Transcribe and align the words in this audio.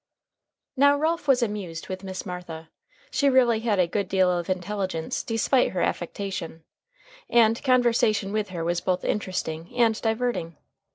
Now 0.75 0.97
Ralph 0.97 1.27
was 1.27 1.43
amused 1.43 1.87
with 1.87 2.03
Miss 2.03 2.25
Martha. 2.25 2.71
She 3.11 3.29
really 3.29 3.59
had 3.59 3.77
a 3.77 3.85
good 3.85 4.09
deal 4.09 4.31
of 4.31 4.49
intelligence 4.49 5.21
despite 5.21 5.73
her 5.73 5.81
affectation, 5.83 6.63
and 7.29 7.63
conversation 7.63 8.31
with 8.31 8.49
her 8.49 8.63
was 8.63 8.81
both 8.81 9.05
interesting 9.05 9.71
and 9.77 10.01
diverting. 10.01 10.57